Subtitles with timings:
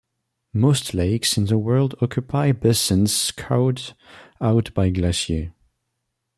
[0.55, 3.93] Most lakes in the world occupy basins scoured
[4.41, 5.51] out by glaciers.